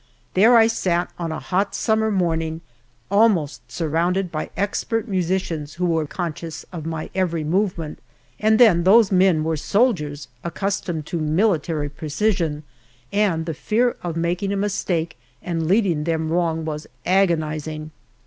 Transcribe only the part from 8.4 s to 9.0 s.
then,